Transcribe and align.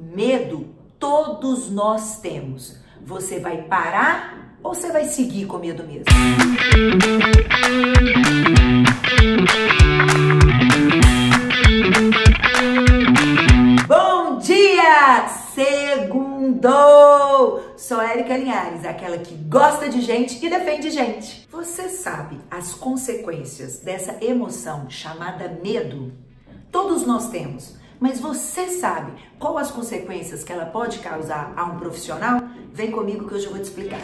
Medo 0.00 0.68
todos 0.96 1.68
nós 1.72 2.20
temos. 2.20 2.76
Você 3.04 3.40
vai 3.40 3.62
parar 3.62 4.54
ou 4.62 4.72
você 4.72 4.92
vai 4.92 5.06
seguir 5.06 5.46
com 5.46 5.58
medo 5.58 5.82
mesmo? 5.82 6.04
Bom 13.88 14.38
dia! 14.38 15.26
Segundou! 15.52 16.78
Sou 17.76 18.00
Érica 18.00 18.36
Linhares, 18.36 18.84
aquela 18.84 19.18
que 19.18 19.34
gosta 19.34 19.88
de 19.88 20.00
gente 20.00 20.38
e 20.46 20.48
defende 20.48 20.90
gente. 20.90 21.48
Você 21.50 21.88
sabe 21.88 22.38
as 22.48 22.72
consequências 22.72 23.80
dessa 23.80 24.16
emoção 24.24 24.88
chamada 24.88 25.58
medo? 25.60 26.12
Todos 26.70 27.04
nós 27.04 27.30
temos. 27.30 27.76
Mas 28.00 28.20
você 28.20 28.68
sabe 28.68 29.12
qual 29.40 29.58
as 29.58 29.72
consequências 29.72 30.44
que 30.44 30.52
ela 30.52 30.66
pode 30.66 31.00
causar 31.00 31.52
a 31.56 31.64
um 31.64 31.78
profissional? 31.78 32.40
Vem 32.72 32.92
comigo 32.92 33.26
que 33.26 33.34
hoje 33.34 33.46
eu 33.46 33.50
vou 33.50 33.60
te 33.60 33.64
explicar. 33.64 34.00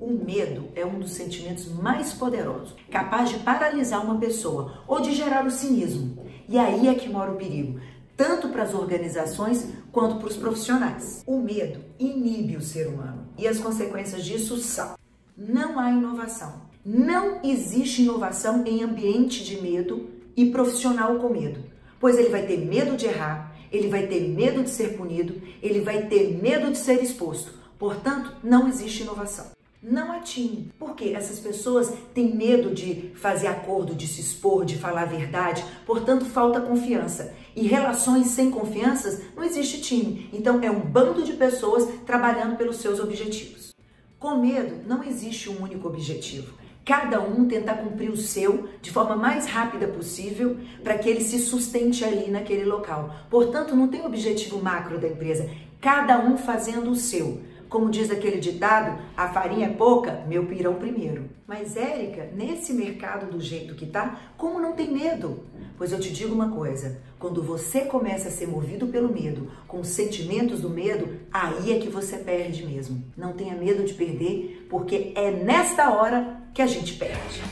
O 0.00 0.10
medo 0.10 0.68
é 0.74 0.84
um 0.84 0.98
dos 0.98 1.10
sentimentos 1.10 1.70
mais 1.70 2.14
poderosos, 2.14 2.74
capaz 2.90 3.28
de 3.28 3.40
paralisar 3.40 4.02
uma 4.02 4.18
pessoa 4.18 4.82
ou 4.86 5.00
de 5.00 5.12
gerar 5.12 5.44
o 5.44 5.50
cinismo. 5.50 6.24
E 6.48 6.58
aí 6.58 6.88
é 6.88 6.94
que 6.94 7.10
mora 7.10 7.32
o 7.32 7.36
perigo, 7.36 7.78
tanto 8.16 8.48
para 8.48 8.62
as 8.62 8.72
organizações 8.72 9.68
quanto 9.92 10.16
para 10.16 10.28
os 10.28 10.36
profissionais. 10.36 11.22
O 11.26 11.38
medo 11.38 11.84
inibe 11.98 12.56
o 12.56 12.62
ser 12.62 12.86
humano 12.86 13.28
e 13.36 13.46
as 13.46 13.58
consequências 13.58 14.24
disso 14.24 14.56
são: 14.56 14.94
não 15.36 15.78
há 15.78 15.90
inovação. 15.90 16.64
Não 16.82 17.40
existe 17.42 18.02
inovação 18.02 18.64
em 18.64 18.82
ambiente 18.82 19.44
de 19.44 19.60
medo 19.60 20.08
e 20.34 20.46
profissional 20.46 21.16
com 21.16 21.28
medo 21.28 21.75
pois 22.06 22.18
ele 22.18 22.28
vai 22.28 22.46
ter 22.46 22.58
medo 22.58 22.96
de 22.96 23.06
errar, 23.06 23.52
ele 23.72 23.88
vai 23.88 24.06
ter 24.06 24.20
medo 24.28 24.62
de 24.62 24.70
ser 24.70 24.96
punido, 24.96 25.42
ele 25.60 25.80
vai 25.80 26.06
ter 26.06 26.40
medo 26.40 26.70
de 26.70 26.78
ser 26.78 27.02
exposto. 27.02 27.52
Portanto, 27.76 28.32
não 28.44 28.68
existe 28.68 29.02
inovação. 29.02 29.46
Não 29.82 30.12
atine, 30.12 30.70
porque 30.78 31.06
essas 31.06 31.40
pessoas 31.40 31.92
têm 32.14 32.32
medo 32.32 32.72
de 32.72 33.10
fazer 33.16 33.48
acordo, 33.48 33.92
de 33.92 34.06
se 34.06 34.20
expor, 34.20 34.64
de 34.64 34.78
falar 34.78 35.02
a 35.02 35.06
verdade, 35.06 35.64
portanto, 35.84 36.24
falta 36.24 36.60
confiança. 36.60 37.34
E 37.56 37.66
relações 37.66 38.28
sem 38.28 38.52
confianças 38.52 39.22
não 39.34 39.42
existe 39.42 39.80
time. 39.80 40.30
Então, 40.32 40.62
é 40.62 40.70
um 40.70 40.78
bando 40.78 41.24
de 41.24 41.32
pessoas 41.32 41.88
trabalhando 42.06 42.56
pelos 42.56 42.76
seus 42.76 43.00
objetivos. 43.00 43.74
Com 44.16 44.38
medo, 44.38 44.86
não 44.86 45.02
existe 45.02 45.50
um 45.50 45.60
único 45.60 45.88
objetivo 45.88 46.54
cada 46.86 47.20
um 47.20 47.48
tentar 47.48 47.74
cumprir 47.74 48.08
o 48.10 48.16
seu 48.16 48.68
de 48.80 48.92
forma 48.92 49.16
mais 49.16 49.44
rápida 49.46 49.88
possível 49.88 50.56
para 50.84 50.96
que 50.96 51.08
ele 51.10 51.20
se 51.20 51.40
sustente 51.40 52.04
ali 52.04 52.30
naquele 52.30 52.64
local. 52.64 53.12
Portanto, 53.28 53.74
não 53.74 53.88
tem 53.88 54.06
objetivo 54.06 54.62
macro 54.62 54.96
da 54.96 55.08
empresa, 55.08 55.50
cada 55.80 56.20
um 56.20 56.38
fazendo 56.38 56.88
o 56.92 56.94
seu. 56.94 57.40
Como 57.68 57.90
diz 57.90 58.10
aquele 58.10 58.38
ditado, 58.38 59.00
a 59.16 59.28
farinha 59.28 59.66
é 59.66 59.72
pouca, 59.72 60.24
meu 60.28 60.46
pirão 60.46 60.74
primeiro. 60.74 61.28
Mas 61.46 61.76
Érica, 61.76 62.30
nesse 62.34 62.72
mercado 62.72 63.30
do 63.30 63.40
jeito 63.40 63.74
que 63.74 63.86
tá, 63.86 64.32
como 64.36 64.60
não 64.60 64.72
tem 64.72 64.92
medo? 64.92 65.44
Pois 65.76 65.92
eu 65.92 66.00
te 66.00 66.10
digo 66.10 66.34
uma 66.34 66.52
coisa, 66.52 67.00
quando 67.18 67.42
você 67.42 67.82
começa 67.82 68.28
a 68.28 68.30
ser 68.30 68.46
movido 68.46 68.86
pelo 68.86 69.12
medo, 69.12 69.50
com 69.68 69.80
os 69.80 69.88
sentimentos 69.88 70.60
do 70.60 70.70
medo, 70.70 71.20
aí 71.30 71.72
é 71.72 71.78
que 71.78 71.88
você 71.88 72.16
perde 72.16 72.64
mesmo. 72.64 73.04
Não 73.16 73.32
tenha 73.32 73.54
medo 73.54 73.84
de 73.84 73.92
perder, 73.92 74.66
porque 74.70 75.12
é 75.14 75.30
nesta 75.30 75.90
hora 75.90 76.42
que 76.54 76.62
a 76.62 76.66
gente 76.66 76.94
perde. 76.94 77.42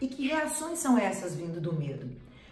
E 0.00 0.08
que 0.08 0.26
reações 0.26 0.80
são 0.80 0.98
essas 0.98 1.36
vindo 1.36 1.60
do 1.60 1.72
medo? 1.72 2.10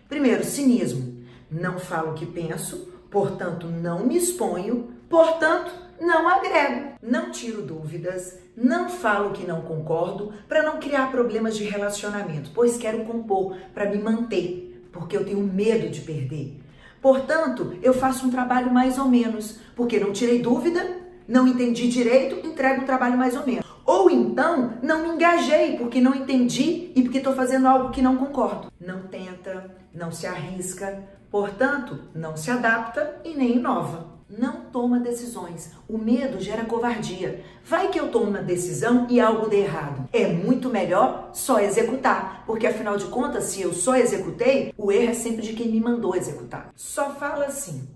Primeiro, 0.08 0.44
cinismo. 0.44 1.20
Não 1.50 1.81
falo 1.81 2.12
o 2.12 2.14
que 2.14 2.25
penso, 2.25 2.92
portanto 3.11 3.66
não 3.66 4.06
me 4.06 4.16
exponho, 4.16 4.89
portanto 5.08 5.72
não 6.00 6.28
agrego. 6.28 6.92
Não 7.03 7.30
tiro 7.30 7.62
dúvidas, 7.62 8.39
não 8.56 8.89
falo 8.89 9.33
que 9.33 9.47
não 9.47 9.62
concordo 9.62 10.33
para 10.48 10.62
não 10.62 10.78
criar 10.80 11.10
problemas 11.10 11.56
de 11.56 11.65
relacionamento, 11.65 12.50
pois 12.54 12.76
quero 12.76 13.04
compor 13.04 13.56
para 13.75 13.91
me 13.91 13.99
manter, 13.99 14.88
porque 14.93 15.16
eu 15.16 15.25
tenho 15.25 15.41
medo 15.41 15.91
de 15.91 16.00
perder. 16.00 16.59
Portanto, 17.03 17.75
eu 17.82 17.94
faço 17.94 18.26
um 18.26 18.31
trabalho 18.31 18.72
mais 18.72 18.99
ou 18.99 19.06
menos, 19.06 19.59
porque 19.75 19.99
não 19.99 20.12
tirei 20.12 20.41
dúvida, 20.41 20.99
não 21.26 21.47
entendi 21.47 21.88
direito, 21.88 22.47
entrego 22.47 22.82
o 22.82 22.87
trabalho 22.87 23.16
mais 23.16 23.37
ou 23.37 23.47
menos. 23.47 23.65
Ou 23.87 24.10
então, 24.10 24.75
não 24.82 25.03
me 25.03 25.09
engajei 25.15 25.76
porque 25.76 26.00
não 26.00 26.15
entendi 26.15 26.93
e 26.94 27.03
porque 27.03 27.19
estou 27.19 27.34
fazendo 27.34 27.66
algo 27.66 27.91
que 27.91 28.03
não 28.03 28.16
concordo. 28.16 28.70
Não 28.81 29.03
tenta, 29.03 29.75
não 29.94 30.12
se 30.12 30.26
arrisca, 30.26 31.03
portanto, 31.31 31.99
não 32.15 32.37
se 32.37 32.51
adapta 32.51 33.21
e 33.25 33.35
nem 33.35 33.57
inova. 33.57 34.11
Não 34.29 34.61
toma 34.73 35.01
decisões. 35.01 35.73
O 35.89 35.99
medo 35.99 36.39
gera 36.39 36.65
covardia. 36.65 37.43
Vai 37.65 37.89
que 37.89 37.99
eu 37.99 38.13
tomo 38.13 38.27
uma 38.27 38.41
decisão 38.41 39.07
e 39.11 39.21
algo 39.21 39.49
dê 39.49 39.63
errado. 39.63 40.09
É 40.13 40.29
muito 40.29 40.69
melhor 40.69 41.31
só 41.33 41.59
executar, 41.59 42.45
porque 42.47 42.67
afinal 42.67 42.97
de 42.97 43.07
contas, 43.07 43.45
se 43.45 43.61
eu 43.61 43.73
só 43.73 43.97
executei, 43.97 44.73
o 44.79 44.93
erro 44.93 45.11
é 45.11 45.15
sempre 45.15 45.43
de 45.43 45.55
quem 45.55 45.69
me 45.69 45.81
mandou 45.81 46.15
executar. 46.15 46.71
Só 46.77 47.11
fala 47.11 47.47
assim. 47.47 47.89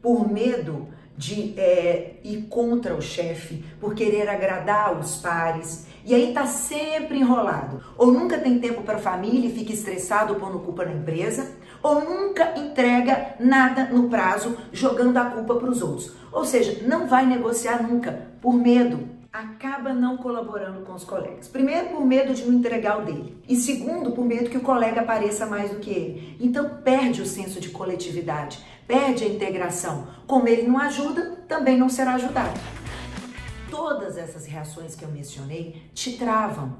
Por 0.00 0.30
medo 0.30 0.88
de 1.16 1.54
é, 1.58 2.14
ir 2.24 2.42
contra 2.48 2.94
o 2.94 3.02
chefe, 3.02 3.64
por 3.80 3.94
querer 3.94 4.28
agradar 4.28 4.98
os 4.98 5.16
pares. 5.16 5.86
E 6.04 6.14
aí 6.14 6.32
tá 6.32 6.46
sempre 6.46 7.18
enrolado. 7.18 7.80
Ou 7.96 8.12
nunca 8.12 8.38
tem 8.38 8.58
tempo 8.58 8.82
para 8.82 8.96
a 8.96 9.00
família 9.00 9.48
e 9.48 9.52
fica 9.52 9.72
estressado 9.72 10.34
pondo 10.36 10.58
culpa 10.58 10.84
na 10.84 10.92
empresa, 10.92 11.52
ou 11.82 12.00
nunca 12.00 12.58
entrega 12.58 13.36
nada 13.38 13.84
no 13.84 14.08
prazo, 14.08 14.56
jogando 14.72 15.16
a 15.16 15.26
culpa 15.26 15.54
para 15.54 15.70
os 15.70 15.82
outros. 15.82 16.12
Ou 16.32 16.44
seja, 16.44 16.86
não 16.86 17.06
vai 17.06 17.24
negociar 17.26 17.82
nunca 17.82 18.28
por 18.40 18.54
medo 18.54 19.14
acaba 19.34 19.92
não 19.92 20.16
colaborando 20.16 20.82
com 20.82 20.92
os 20.92 21.02
colegas. 21.02 21.48
Primeiro, 21.48 21.88
por 21.88 22.06
medo 22.06 22.32
de 22.32 22.44
não 22.44 22.54
entregar 22.54 23.00
o 23.00 23.04
dele. 23.04 23.36
E 23.48 23.56
segundo, 23.56 24.12
por 24.12 24.24
medo 24.24 24.48
que 24.48 24.56
o 24.56 24.60
colega 24.60 25.00
apareça 25.00 25.44
mais 25.44 25.72
do 25.72 25.80
que 25.80 25.90
ele. 25.90 26.36
Então, 26.38 26.78
perde 26.84 27.20
o 27.20 27.26
senso 27.26 27.58
de 27.58 27.70
coletividade, 27.70 28.64
perde 28.86 29.24
a 29.24 29.28
integração. 29.28 30.08
Como 30.26 30.48
ele 30.48 30.62
não 30.62 30.78
ajuda, 30.78 31.42
também 31.48 31.76
não 31.76 31.88
será 31.88 32.14
ajudado. 32.14 32.58
Todas 33.70 34.16
essas 34.16 34.46
reações 34.46 34.94
que 34.94 35.04
eu 35.04 35.10
mencionei 35.10 35.82
te 35.92 36.16
travam, 36.16 36.76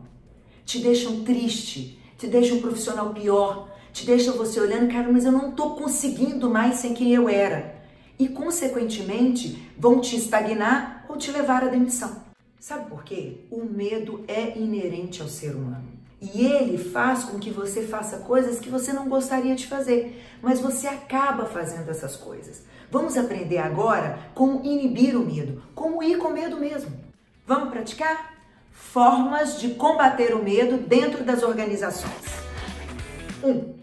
te 0.65 0.79
deixam 0.79 1.25
triste, 1.25 1.99
te 2.17 2.27
deixam 2.27 2.59
um 2.59 2.61
profissional 2.61 3.13
pior, 3.13 3.69
te 3.93 4.07
deixam 4.07 4.37
você 4.37 4.61
olhando, 4.61 4.93
cara, 4.93 5.11
mas 5.11 5.25
eu 5.25 5.33
não 5.33 5.51
estou 5.51 5.77
conseguindo 5.77 6.51
mais 6.51 6.77
sem 6.77 6.95
quem 6.95 7.13
eu 7.13 7.29
era. 7.29 7.75
E, 8.19 8.29
consequentemente, 8.29 9.73
vão 9.77 10.01
te 10.01 10.17
estagnar 10.17 11.05
ou 11.09 11.17
te 11.17 11.31
levar 11.31 11.65
à 11.65 11.69
demissão. 11.69 12.23
Sabe 12.61 12.89
por 12.89 13.05
quê? 13.05 13.39
O 13.51 13.65
medo 13.65 14.25
é 14.27 14.57
inerente 14.57 15.21
ao 15.21 15.29
ser 15.29 15.55
humano. 15.55 15.94
E 16.33 16.47
ele 16.47 16.79
faz 16.79 17.25
com 17.25 17.39
que 17.39 17.51
você 17.51 17.83
faça 17.83 18.19
coisas 18.19 18.59
que 18.59 18.71
você 18.71 18.93
não 18.93 19.09
gostaria 19.09 19.55
de 19.55 19.67
fazer, 19.67 20.25
mas 20.41 20.59
você 20.59 20.87
acaba 20.87 21.45
fazendo 21.45 21.91
essas 21.91 22.17
coisas. 22.17 22.62
Vamos 22.91 23.17
aprender 23.19 23.59
agora 23.59 24.19
como 24.35 24.65
inibir 24.65 25.17
o 25.17 25.27
medo, 25.27 25.62
como 25.75 26.03
ir 26.03 26.17
com 26.17 26.31
medo 26.31 26.57
mesmo. 26.57 26.93
Vamos 27.47 27.69
praticar? 27.69 28.33
Formas 28.73 29.61
de 29.61 29.75
combater 29.75 30.35
o 30.35 30.43
medo 30.43 30.79
dentro 30.79 31.23
das 31.25 31.43
organizações. 31.43 32.12
1. 33.43 33.51
Um, 33.51 33.75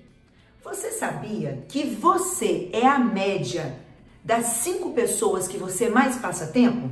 você 0.63 0.91
sabia 0.91 1.63
que 1.67 1.83
você 1.83 2.69
é 2.73 2.87
a 2.87 2.97
média 2.97 3.75
das 4.23 4.45
cinco 4.45 4.93
pessoas 4.93 5.47
que 5.47 5.57
você 5.57 5.89
mais 5.89 6.15
passa 6.15 6.47
tempo? 6.47 6.89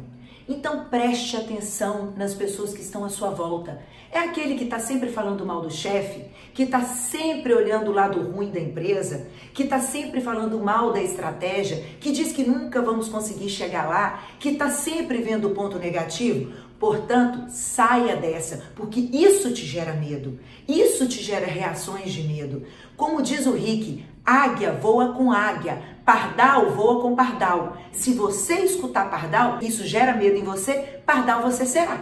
Então 0.51 0.85
preste 0.85 1.37
atenção 1.37 2.11
nas 2.17 2.33
pessoas 2.33 2.73
que 2.73 2.81
estão 2.81 3.05
à 3.05 3.09
sua 3.09 3.29
volta. 3.29 3.83
É 4.11 4.17
aquele 4.17 4.55
que 4.55 4.63
está 4.63 4.79
sempre 4.79 5.09
falando 5.09 5.45
mal 5.45 5.61
do 5.61 5.69
chefe, 5.69 6.25
que 6.55 6.63
está 6.63 6.81
sempre 6.81 7.53
olhando 7.53 7.91
o 7.91 7.93
lado 7.93 8.19
ruim 8.31 8.49
da 8.49 8.59
empresa, 8.59 9.27
que 9.53 9.61
está 9.61 9.79
sempre 9.79 10.19
falando 10.19 10.57
mal 10.57 10.91
da 10.91 11.03
estratégia, 11.03 11.85
que 11.99 12.11
diz 12.11 12.31
que 12.31 12.43
nunca 12.43 12.81
vamos 12.81 13.07
conseguir 13.07 13.49
chegar 13.49 13.87
lá, 13.87 14.23
que 14.39 14.49
está 14.49 14.71
sempre 14.71 15.19
vendo 15.19 15.49
o 15.49 15.53
ponto 15.53 15.77
negativo. 15.77 16.51
Portanto, 16.79 17.51
saia 17.51 18.15
dessa, 18.15 18.63
porque 18.75 19.01
isso 19.01 19.53
te 19.53 19.65
gera 19.65 19.93
medo, 19.93 20.39
isso 20.67 21.07
te 21.07 21.21
gera 21.21 21.45
reações 21.45 22.11
de 22.11 22.23
medo. 22.23 22.63
Como 22.97 23.21
diz 23.21 23.45
o 23.45 23.51
Rick, 23.51 24.03
águia 24.25 24.71
voa 24.71 25.13
com 25.13 25.31
águia, 25.31 25.98
pardal 26.09 26.71
voa 26.71 27.03
com 27.03 27.15
pardal. 27.15 27.77
Se 27.91 28.15
você 28.15 28.61
escutar 28.61 29.11
pardal, 29.11 29.59
isso 29.61 29.85
gera 29.85 30.15
medo 30.15 30.37
em 30.37 30.43
você, 30.43 30.99
pardal 31.05 31.43
você 31.43 31.67
será. 31.67 31.99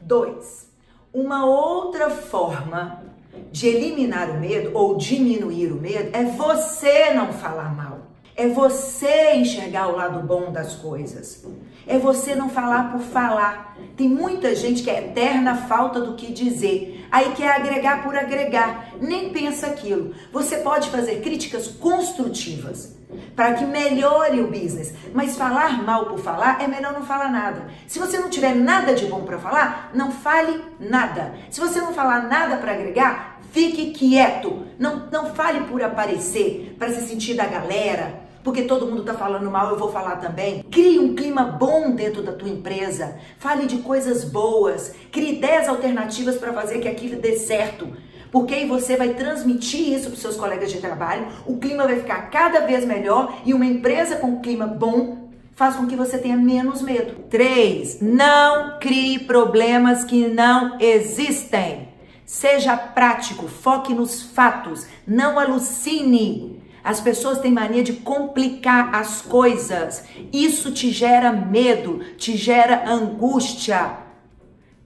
2. 0.00 0.70
Uma 1.12 1.44
outra 1.44 2.08
forma 2.08 3.02
de 3.50 3.66
eliminar 3.66 4.30
o 4.30 4.40
medo 4.40 4.70
ou 4.72 4.96
diminuir 4.96 5.70
o 5.70 5.76
medo 5.76 6.16
é 6.16 6.24
você 6.24 7.12
não 7.12 7.30
falar 7.30 7.76
mal. 7.76 7.91
É 8.34 8.48
você 8.48 9.34
enxergar 9.34 9.88
o 9.88 9.96
lado 9.96 10.26
bom 10.26 10.50
das 10.50 10.74
coisas. 10.74 11.44
É 11.86 11.98
você 11.98 12.34
não 12.34 12.48
falar 12.48 12.90
por 12.92 13.00
falar. 13.00 13.76
Tem 13.96 14.08
muita 14.08 14.54
gente 14.54 14.82
que 14.82 14.90
é 14.90 14.98
eterna 14.98 15.54
falta 15.54 16.00
do 16.00 16.14
que 16.14 16.32
dizer. 16.32 17.06
Aí 17.10 17.32
quer 17.32 17.52
agregar 17.52 18.02
por 18.02 18.16
agregar. 18.16 18.94
Nem 19.00 19.30
pensa 19.30 19.66
aquilo. 19.66 20.14
Você 20.32 20.58
pode 20.58 20.88
fazer 20.88 21.20
críticas 21.20 21.68
construtivas 21.68 22.96
para 23.36 23.54
que 23.54 23.64
melhore 23.64 24.40
o 24.40 24.48
business. 24.48 24.94
Mas 25.12 25.36
falar 25.36 25.82
mal 25.82 26.06
por 26.06 26.18
falar 26.18 26.62
é 26.62 26.66
melhor 26.66 26.92
não 26.92 27.02
falar 27.02 27.30
nada. 27.30 27.66
Se 27.86 27.98
você 27.98 28.18
não 28.18 28.30
tiver 28.30 28.54
nada 28.54 28.94
de 28.94 29.06
bom 29.06 29.22
para 29.24 29.38
falar, 29.38 29.90
não 29.94 30.10
fale 30.10 30.62
nada. 30.80 31.34
Se 31.50 31.60
você 31.60 31.80
não 31.80 31.92
falar 31.92 32.22
nada 32.28 32.56
para 32.56 32.72
agregar, 32.72 33.31
fique 33.52 33.92
quieto. 33.92 34.64
Não, 34.78 35.08
não 35.12 35.26
fale 35.34 35.60
por 35.68 35.80
aparecer, 35.82 36.74
para 36.78 36.92
se 36.92 37.06
sentir 37.06 37.34
da 37.34 37.46
galera. 37.46 38.20
Porque 38.42 38.62
todo 38.62 38.86
mundo 38.86 39.02
está 39.02 39.14
falando 39.14 39.48
mal, 39.48 39.70
eu 39.70 39.78
vou 39.78 39.92
falar 39.92 40.16
também. 40.16 40.64
Crie 40.64 40.98
um 40.98 41.14
clima 41.14 41.44
bom 41.44 41.92
dentro 41.92 42.22
da 42.22 42.32
tua 42.32 42.48
empresa. 42.48 43.16
Fale 43.38 43.66
de 43.66 43.78
coisas 43.78 44.24
boas. 44.24 44.92
Crie 45.12 45.36
10 45.36 45.68
alternativas 45.68 46.36
para 46.36 46.52
fazer 46.52 46.80
que 46.80 46.88
aquilo 46.88 47.20
dê 47.20 47.36
certo 47.36 47.88
porque 48.32 48.54
aí 48.54 48.66
você 48.66 48.96
vai 48.96 49.10
transmitir 49.10 49.92
isso 49.92 50.08
para 50.08 50.18
seus 50.18 50.36
colegas 50.36 50.72
de 50.72 50.78
trabalho, 50.78 51.26
o 51.46 51.58
clima 51.58 51.84
vai 51.84 51.96
ficar 51.96 52.30
cada 52.30 52.60
vez 52.60 52.82
melhor 52.82 53.40
e 53.44 53.52
uma 53.52 53.66
empresa 53.66 54.16
com 54.16 54.40
clima 54.40 54.66
bom 54.66 55.28
faz 55.54 55.76
com 55.76 55.86
que 55.86 55.94
você 55.94 56.16
tenha 56.16 56.36
menos 56.36 56.80
medo. 56.80 57.24
3. 57.28 58.00
Não 58.00 58.78
crie 58.80 59.18
problemas 59.20 60.02
que 60.02 60.28
não 60.28 60.78
existem. 60.80 61.91
Seja 62.32 62.78
prático, 62.78 63.46
foque 63.46 63.92
nos 63.92 64.22
fatos, 64.22 64.86
não 65.06 65.38
alucine. 65.38 66.62
As 66.82 66.98
pessoas 66.98 67.40
têm 67.40 67.52
mania 67.52 67.82
de 67.82 67.92
complicar 67.92 68.94
as 68.94 69.20
coisas. 69.20 70.02
Isso 70.32 70.72
te 70.72 70.90
gera 70.90 71.30
medo, 71.30 71.98
te 72.16 72.34
gera 72.34 72.90
angústia. 72.90 73.98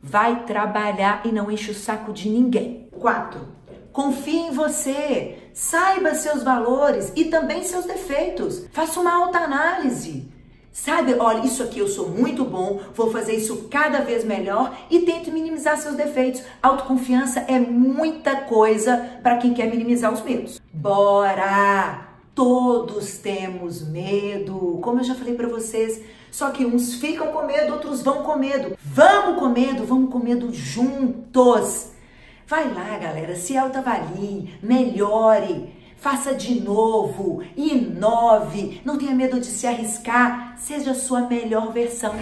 Vai 0.03 0.43
trabalhar 0.43 1.21
e 1.25 1.29
não 1.29 1.49
enche 1.49 1.71
o 1.71 1.75
saco 1.75 2.13
de 2.13 2.29
ninguém. 2.29 2.89
4. 2.99 3.41
Confie 3.93 4.49
em 4.49 4.51
você. 4.51 5.39
Saiba 5.55 6.17
seus 6.17 6.43
valores 6.43 7.13
e 7.15 7.27
também 7.27 7.63
seus 7.63 7.85
defeitos. 7.85 8.67
Faça 8.73 8.99
uma 8.99 9.15
autoanálise. 9.15 10.26
Sabe, 10.77 11.17
olha, 11.19 11.45
isso 11.47 11.63
aqui 11.63 11.79
eu 11.79 11.89
sou 11.89 12.11
muito 12.11 12.45
bom, 12.45 12.79
vou 12.95 13.11
fazer 13.11 13.33
isso 13.35 13.67
cada 13.71 14.03
vez 14.03 14.27
melhor 14.27 14.77
e 14.91 15.01
tente 15.01 15.31
minimizar 15.31 15.79
seus 15.79 15.97
defeitos. 15.97 16.43
Autoconfiança 16.63 17.41
é 17.49 17.59
muita 17.59 18.43
coisa 18.43 19.19
para 19.23 19.39
quem 19.39 19.55
quer 19.55 19.71
minimizar 19.71 20.13
os 20.13 20.21
medos. 20.21 20.61
Bora! 20.73 22.07
Todos 22.35 23.17
temos 23.17 23.81
medo, 23.89 24.79
como 24.83 25.01
eu 25.01 25.05
já 25.05 25.15
falei 25.15 25.35
para 25.35 25.49
vocês. 25.49 26.03
Só 26.31 26.51
que 26.51 26.67
uns 26.67 26.97
ficam 26.97 27.29
com 27.29 27.47
medo, 27.47 27.73
outros 27.73 28.03
vão 28.03 28.23
com 28.23 28.37
medo. 28.37 28.77
Vamos 28.79 29.41
com 29.41 29.49
medo, 29.49 29.87
vamos 29.87 30.13
com 30.13 30.19
medo 30.19 30.53
juntos. 30.53 31.87
Vai 32.47 32.73
lá, 32.73 32.99
galera, 32.99 33.35
se 33.35 33.57
autoavalie, 33.57 34.55
melhore, 34.63 35.73
faça 35.97 36.35
de 36.35 36.61
novo, 36.61 37.43
inove, 37.57 38.81
não 38.85 38.99
tenha 38.99 39.15
medo 39.15 39.41
de 39.41 39.47
se 39.47 39.67
arriscar, 39.67 40.57
seja 40.59 40.93
a 40.93 40.95
sua 40.95 41.23
melhor 41.23 41.73
versão. 41.73 42.15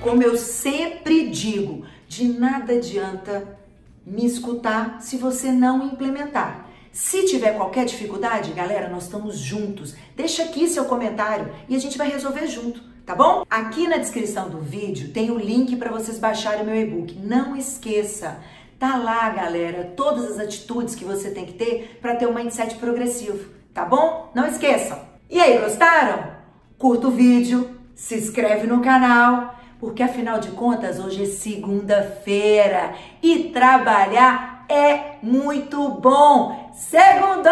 Como 0.00 0.22
eu 0.22 0.36
sempre 0.36 1.28
digo, 1.28 1.84
de 2.06 2.28
nada 2.28 2.74
adianta 2.74 3.58
me 4.06 4.24
escutar 4.24 5.00
se 5.00 5.16
você 5.16 5.50
não 5.52 5.86
implementar. 5.86 6.66
Se 6.90 7.26
tiver 7.26 7.56
qualquer 7.56 7.84
dificuldade, 7.84 8.52
galera, 8.52 8.88
nós 8.88 9.04
estamos 9.04 9.38
juntos. 9.38 9.94
Deixa 10.16 10.42
aqui 10.44 10.66
seu 10.68 10.86
comentário 10.86 11.52
e 11.68 11.76
a 11.76 11.78
gente 11.78 11.98
vai 11.98 12.08
resolver 12.10 12.46
junto, 12.46 12.82
tá 13.04 13.14
bom? 13.14 13.44
Aqui 13.48 13.86
na 13.86 13.98
descrição 13.98 14.48
do 14.48 14.58
vídeo 14.58 15.12
tem 15.12 15.30
o 15.30 15.38
link 15.38 15.76
para 15.76 15.90
vocês 15.90 16.18
baixarem 16.18 16.62
o 16.62 16.66
meu 16.66 16.76
e-book. 16.80 17.14
Não 17.22 17.54
esqueça, 17.54 18.40
tá 18.78 18.96
lá, 18.96 19.28
galera, 19.30 19.92
todas 19.96 20.30
as 20.30 20.38
atitudes 20.38 20.94
que 20.94 21.04
você 21.04 21.30
tem 21.30 21.44
que 21.44 21.54
ter 21.54 21.98
para 22.00 22.14
ter 22.14 22.26
um 22.26 22.34
mindset 22.34 22.76
progressivo, 22.76 23.50
tá 23.74 23.84
bom? 23.84 24.30
Não 24.34 24.46
esqueçam. 24.46 24.98
E 25.28 25.40
aí, 25.40 25.58
gostaram? 25.58 26.38
Curta 26.78 27.08
o 27.08 27.10
vídeo, 27.10 27.76
se 27.94 28.14
inscreve 28.14 28.66
no 28.66 28.80
canal, 28.80 29.56
porque 29.80 30.02
afinal 30.02 30.38
de 30.38 30.52
contas 30.52 30.98
hoje 30.98 31.24
é 31.24 31.26
segunda-feira 31.26 32.94
e 33.20 33.50
trabalhar 33.50 34.64
é 34.68 35.16
muito 35.22 35.88
bom. 35.88 36.70
Segundou! 36.72 37.48